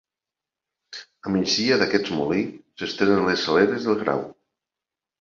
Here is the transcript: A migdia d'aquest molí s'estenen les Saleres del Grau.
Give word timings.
A 1.27 1.33
migdia 1.35 1.77
d'aquest 1.83 2.11
molí 2.17 2.43
s'estenen 2.83 3.25
les 3.31 3.47
Saleres 3.49 3.89
del 3.89 4.05
Grau. 4.05 4.29